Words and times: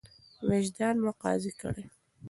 وجدان 0.49 0.95
مو 1.03 1.11
قاضي 1.21 1.51
کړئ. 1.59 1.83